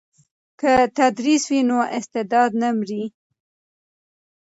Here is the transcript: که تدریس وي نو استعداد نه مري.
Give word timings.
که 0.59 0.71
تدریس 0.97 1.43
وي 1.51 1.61
نو 1.69 1.77
استعداد 1.97 2.51
نه 2.61 2.69
مري. 2.77 3.03